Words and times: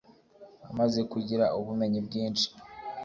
amaze 0.69 0.99
kugira 1.11 1.45
ubumenyi 1.57 1.99
bwinshi 2.07 2.47